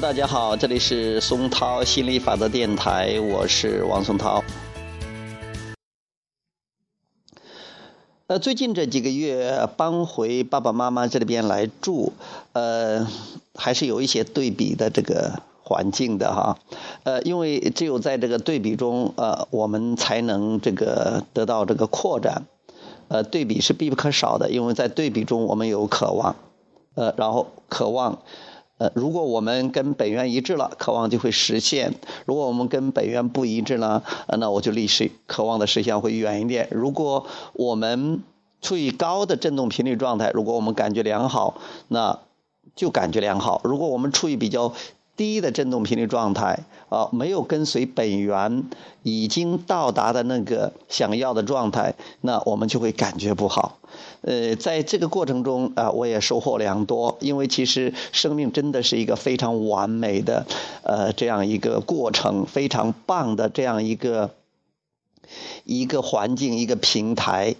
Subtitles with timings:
[0.00, 4.44] 大家好，这里是松涛心理法则电台，我是王松涛。
[8.28, 12.12] 呃，最近这几个月搬回爸爸妈妈这里边来住，
[12.52, 13.08] 呃，
[13.56, 16.56] 还是有一些对比的这个环境的哈。
[17.02, 22.44] 呃，因为只有在这个对比中，呃，我们才能这个得到这个扩展。
[23.08, 26.36] 呃，对比是必不可少的，因为在对比中我们有渴望，
[26.94, 28.20] 呃，然后渴望。
[28.78, 31.90] 呃，如果我们跟本源一致了，渴望就会实现；
[32.26, 36.68] 如果我们跟本源不一致呢，呃，那我就离实渴望的实现会远一点。
[36.70, 38.22] 如果我们
[38.62, 42.20] 处于高的振动频率状态，如果我们感觉良好，那
[42.76, 44.72] 就感觉良好；如果我们处于比较
[45.18, 48.62] 低的振动频率状态，啊，没有跟随本源
[49.02, 53.78] 已经到达的那个想要的状态，那我们就会感觉不好。
[54.20, 57.18] 呃，在这个过程中啊，我也收获良多。
[57.20, 60.46] 因为其实生命真的是一个非常完美的，
[60.84, 64.30] 呃，这样一个过程，非常棒的这样一个
[65.64, 67.56] 一个环境，一个平台。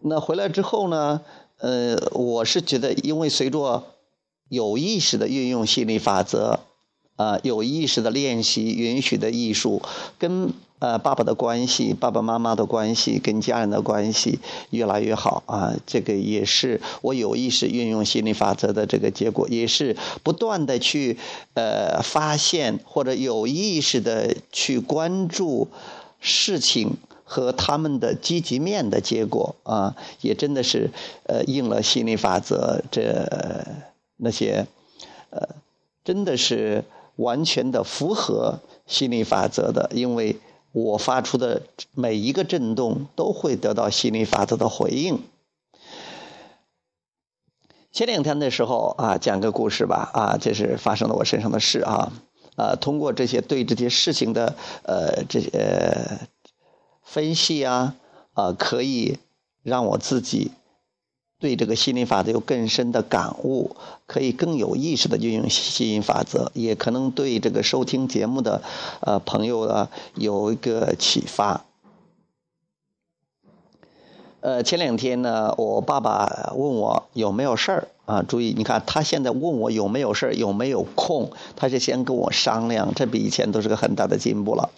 [0.00, 1.22] 那回来之后呢，
[1.58, 3.84] 呃，我是觉得，因为随着
[4.48, 6.60] 有意识的运用心理法则，
[7.16, 9.82] 啊，有意识的练习允许的艺术，
[10.18, 10.52] 跟。
[10.80, 15.72] 呃，爸爸的关系，爸爸妈妈的关系，跟家人的关系越来越好啊！
[15.86, 21.16] 这个也是我有意识运用心理法则的这个结果，也是不断的去
[21.54, 25.68] 呃发现或者有意识的去关注
[26.20, 29.96] 事情和他们的积极面的结果啊！
[30.20, 30.90] 也真的是
[31.22, 33.26] 呃应了心理法则这
[34.18, 34.66] 那些
[35.30, 35.48] 呃，
[36.04, 36.84] 真的是
[37.16, 40.36] 完全的符合心理法则的，因为。
[40.76, 45.22] 我发出的每一个震动都会得到心理法则的回应。
[47.92, 52.12] 前两天的时候啊，讲个故事吧啊，这是发生在我身上的事啊
[52.56, 56.28] 啊，通过这些对这些事情的呃这些
[57.04, 57.94] 分析啊
[58.32, 59.18] 啊，可以
[59.62, 60.50] 让我自己。
[61.44, 68.62] 对这个心理法则有更深的感悟，可以更有意识的运用吸引法则，也可能对这个收听节目的
[69.00, 71.66] 呃朋友啊有一个启发。
[74.40, 78.22] 呃，前两天呢，我爸爸问我有没有事儿啊？
[78.22, 84.70] 注意，你看他现在问我有没有事儿，有没有空，他是先跟我商量，这比以前都是个很大的进步了。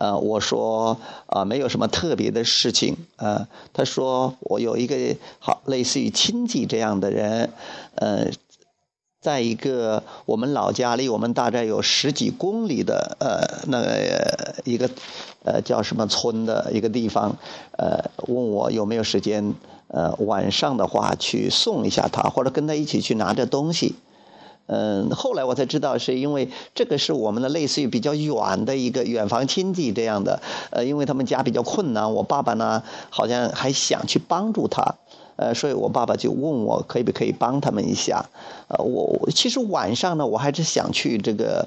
[0.00, 0.96] 呃，我说
[1.26, 2.96] 啊，没有什么特别的事情。
[3.16, 4.96] 呃，他说我有一个
[5.38, 7.50] 好类似于亲戚这样的人，
[7.96, 8.30] 呃，
[9.20, 14.88] 在一个我们老家离我们大概有十几公里的呃那个一个
[15.44, 17.36] 呃叫什么村的一个地方，
[17.76, 19.52] 呃，问我有没有时间，
[19.88, 23.96] 呃，晚上的话去送一下他，或者跟他一起去拿着东西。
[24.72, 32.80] 嗯，后来我才知道，是因为这个是我们的类似于比较远的一个远房亲戚这样的，呃，因为他们家比较困难，我爸爸呢
[33.10, 34.94] 好像还想去帮助他，
[35.34, 38.26] 呃，所以我爸爸就问我可不可以帮他们一下，
[38.68, 41.66] 呃，我其实晚上呢我还是想去这个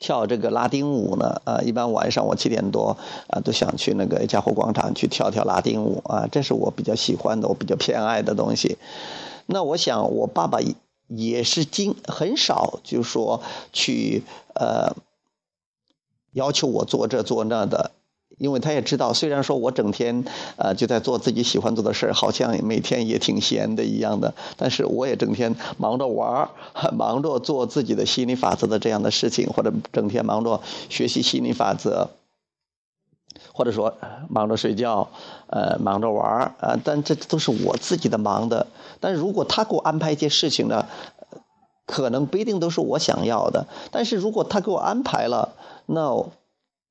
[0.00, 8.78] 跳这个拉丁舞呢，啊，一般晚上我七点多啊都想去那个嘉湖广场去跳跳拉丁舞啊，这是我比较喜欢的，我比较偏爱的东西。
[9.44, 10.58] 那我想我爸爸。
[11.08, 14.22] 也是经很少，就说去
[14.54, 14.94] 呃
[16.32, 17.92] 要求我做这做那的，
[18.38, 20.24] 因为他也知道，虽然说我整天
[20.56, 26.50] 呃就在做自己喜欢做的事儿，好像每天也挺闲的一样的，但是我也整天忙着玩儿，
[26.92, 32.10] 忙着做自己的心理法则的这样的事情，或者整天忙着学习心理法则。
[33.56, 33.94] 或者说
[34.28, 35.08] 忙着睡觉，
[35.46, 38.66] 呃，忙着玩儿啊，但这都是我自己的忙的。
[39.00, 40.84] 但是如果他给我安排一些事情呢，
[41.86, 43.66] 可能不一定都是我想要的。
[43.90, 45.54] 但是如果他给我安排了，
[45.86, 46.14] 那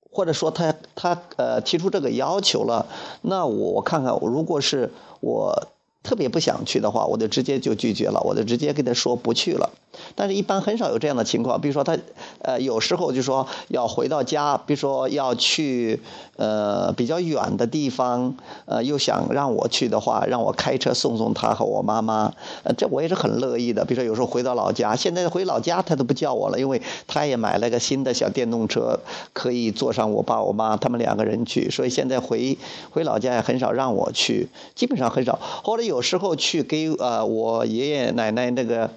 [0.10, 2.88] 或者说他他呃提出这个要求了，
[3.22, 5.68] 那我看看，如果是我。
[6.06, 9.72] 特别不想去的话，我就直接就拒绝了，我就直接跟他说不去了。
[10.16, 11.60] 但是，一般很少有这样的情况。
[11.60, 11.98] 比如说，他，
[12.42, 16.00] 呃，有时候就说要回到家，比如说要去，
[16.38, 18.36] 呃，比较远的地方，
[18.66, 22.32] 呃，又想让我去的话，让我开车送送他和我妈妈，
[22.64, 23.84] 呃，这我也是很乐意的。
[23.84, 29.00] 比如说，有时候回到老家，现在回老家他都不叫我了，因为他也买了个新的小电动车，
[29.34, 32.56] 可以坐上我爸我妈他们两个人去，所以现在回
[32.92, 35.40] 回老家也很少让我去，基本上很少。
[35.64, 35.96] 或者有。
[35.96, 38.90] 有时候去给呃我爷爷奶奶那个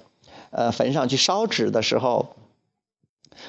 [0.51, 2.27] 呃坟上去烧纸的时候，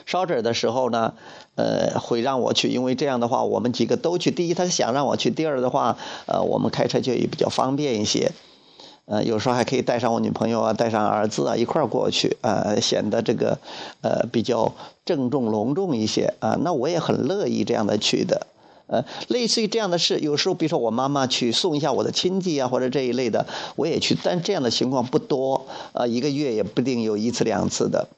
[0.07, 1.15] 烧纸的时候呢，
[1.57, 4.31] 呃会让我去，因为这样的话我们几个都去。
[4.31, 8.33] 第一，他想让我去；第二的话，呃我们开车就也比较方便一些。
[9.07, 13.59] 呃，有时候还可以带上我女朋友啊，带上儿子啊，一块儿过去，呃，显得这个，
[14.03, 14.73] 呃，比较
[15.05, 16.57] 郑重隆重一些啊。
[16.63, 18.47] 那我也很乐意这样的去的，
[18.91, 23.47] 呃，类似于这样的事，有时候比如说我妈妈去送一下我的亲戚啊，或者这一类的，
[23.77, 28.09] 我也去，但这样的情况不多，呃，一个月也不定有一次两次的。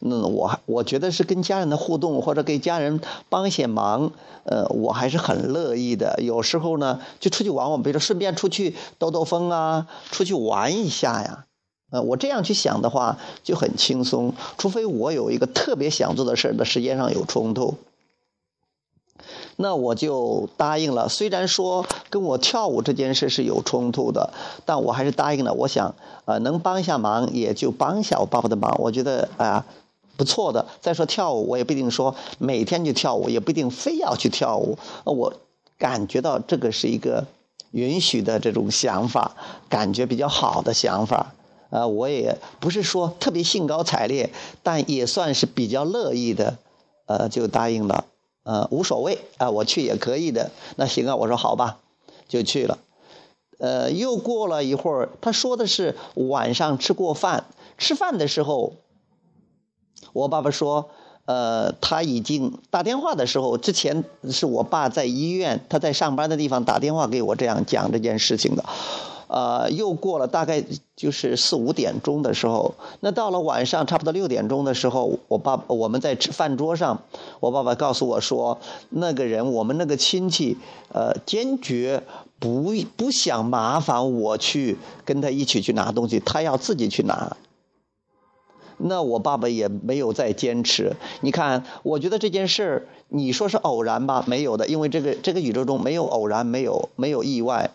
[0.00, 4.12] 那我我觉得是跟家人的互动，或者给家人帮一些忙，
[4.44, 6.20] 呃，我还是很乐意的。
[6.22, 11.44] 有时候呢，就出去玩玩，比如说顺便出去兜兜风啊，出去玩一下呀。
[11.90, 14.34] 呃，我这样去想的话，就很轻松。
[14.56, 17.74] 除非我有一个特别想做的事儿的时间上有冲突，
[19.60, 21.08] 那我就答应了。
[21.08, 24.32] 虽然说跟我跳舞这件事是有冲突的，
[24.64, 25.52] 但我还是答应了。
[25.52, 25.94] 我想，
[26.24, 28.74] 呃，能帮一下忙，也就帮一下我爸爸的忙。
[28.78, 29.66] 我觉得，啊。
[30.16, 30.66] 不错的。
[30.80, 34.76] 再说跳舞，我也不一定说每天去跳舞，也不一定非要去跳舞。
[35.04, 35.32] 我
[35.78, 37.24] 感觉到这个是一个
[37.70, 39.36] 允许的这种想法，
[39.68, 41.32] 感觉比较好的想法。
[41.70, 44.30] 呃，我也不是说特别兴高采烈，
[44.64, 46.58] 但也算是比较乐意的，
[47.06, 48.04] 呃，就答应了。
[48.48, 50.50] 呃，无所谓啊，我去也可以的。
[50.76, 51.80] 那行啊，我说好吧，
[52.28, 52.78] 就去了。
[53.58, 57.44] 呃，又过了一会儿，他说的是晚上吃过饭，
[57.76, 58.72] 吃饭的时候。
[60.14, 60.88] 我爸爸说，
[61.26, 68.64] 呃，他已经打电话的时候，之前是我爸在医院，他在上班的地方打电话给我，这样讲这件事情的。
[69.28, 70.64] 呃，又过了大概
[70.96, 77.02] 就是四五点钟的时候，那到了晚上差不多六点钟的时候，我爸我们在吃饭桌上，
[77.40, 78.58] 我爸爸告诉我说，
[78.88, 80.56] 那个人我们那个亲戚，
[80.92, 82.02] 呃，坚决
[82.38, 87.36] 不不想麻烦我去跟他一起去拿东西，他要自己去拿。
[88.80, 90.94] 那我爸爸也没有再坚持。
[91.20, 94.22] 你看，我觉得这件事儿，你说是偶然吧？
[94.28, 97.72] 没有的，因为这个这个宇宙中没有偶然，没有没有意外，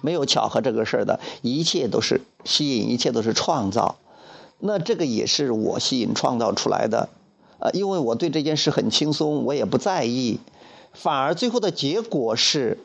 [0.00, 3.96] 没有巧合这个事儿的，一切都是吸引，一切都是创造。
[4.58, 7.08] 那这个也是我吸引创造出来的，
[7.58, 10.40] 呃，因为我对这件事很轻松，我也不在意，
[10.92, 12.78] 反而最后的结果是，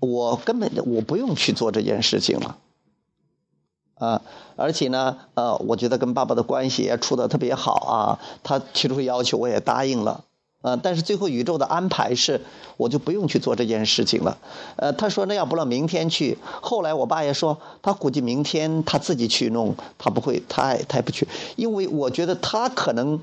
[0.00, 2.58] 我根本我不用去做这件事情了。
[3.94, 4.22] 啊，
[4.56, 8.18] 而且呢，呃，我觉得跟爸爸的关系也处得特别好啊。
[8.42, 10.24] 他提出要求，我也答应了。
[10.64, 12.40] 呃，但是最后宇宙的安排是，
[12.78, 14.38] 我就不用去做这件事情了。
[14.76, 16.38] 呃，他说那要不然明天去。
[16.62, 23.20] 后来我爸也说，他估计明天他自己去弄，他不会，他他也不去，因为我觉得他可能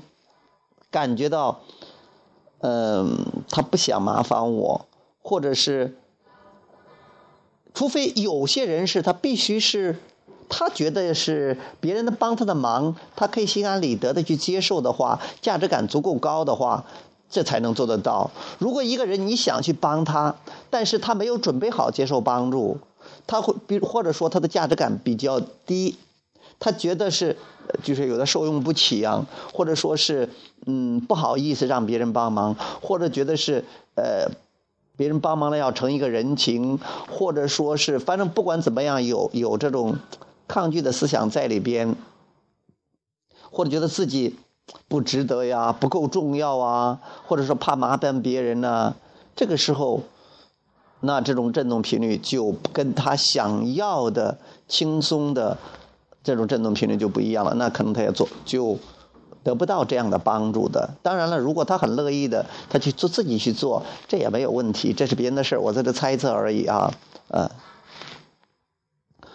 [0.88, 1.58] 感觉到，
[2.60, 4.86] 嗯，他不想麻烦我，
[5.20, 5.96] 或者是，
[7.74, 9.96] 除非有些人是他必须是。
[10.54, 16.84] 他觉得是别人的帮他的忙，他可以心安理得的去接受的话，价值感足够高的话，
[17.32, 18.30] 这才能做得到。
[18.60, 20.36] 如果一个人你想去帮他，
[20.70, 22.78] 但是他没有准备好接受帮助，
[23.26, 25.96] 他会比或者说他的价值感比较低，
[26.60, 27.36] 他觉得是
[27.82, 30.28] 就是有的受用不起啊，或者说是
[30.66, 33.64] 嗯不好意思让别人帮忙，或者觉得是
[33.96, 34.30] 呃
[34.96, 36.78] 别人帮忙了要成一个人情，
[37.10, 39.96] 或者说是反正不管怎么样有有这种。
[40.48, 41.96] 抗拒的思想在里边，
[43.50, 44.36] 或者觉得自己
[44.88, 48.94] 不值得呀，不够重要啊，或者说怕麻烦别人呢，
[49.34, 50.02] 这个时候，
[51.00, 54.38] 那这种振动频率就跟他想要的
[54.68, 55.58] 轻松的
[56.22, 58.78] 这种振动频率就不一样了，那可能他也做就
[59.42, 60.90] 得不到这样的帮助的。
[61.02, 66.92] 当然了，如果他很乐意的，他去做自己去做，这也没有问题，这是别人的事我在这猜测而已啊，
[67.28, 67.50] 嗯。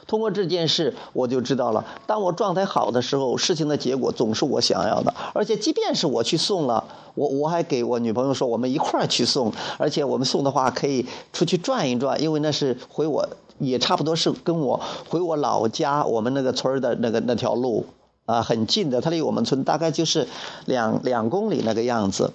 [0.08, 1.86] 通过这件事，我就知道了。
[2.06, 5.14] 当我状态好的时候，事情的结果总是我想要的。
[5.34, 6.84] 而且，即便是我去送了，
[7.14, 9.52] 我我还给我女朋友说，我们一块儿去送。
[9.78, 13.28] 而且，我们送的话可以出去转一转，因为那是回我，
[13.60, 17.86] 也差不多是跟我回我老家，我们那个村的那个那条路
[18.26, 19.02] 啊，很近的。
[19.02, 20.26] 它离我们村大概就是
[20.66, 22.32] 两两公里那个样子，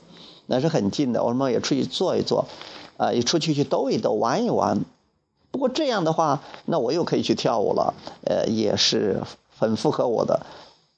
[0.47, 1.25] 那是很近的。
[1.25, 2.45] 我们也出去坐一坐，
[2.99, 4.85] 啊，也出去去兜一兜，玩一玩。
[5.63, 9.23] 如果这样的话，那我又可以去跳舞了，呃，也是
[9.57, 10.45] 很符合我的。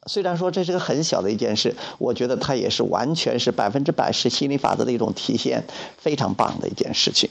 [0.06, 5.62] 虽然说这是个很小的一件事，我觉得它也是完全是百分之百是心理法则的一种体现，
[5.98, 7.28] 非常棒的一件事情。